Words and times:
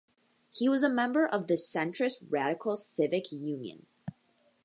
He 0.49 0.67
was 0.67 0.81
a 0.81 0.89
member 0.89 1.27
of 1.27 1.45
the 1.45 1.53
centrist 1.53 2.25
Radical 2.27 2.75
Civic 2.75 3.31
Union. 3.31 3.85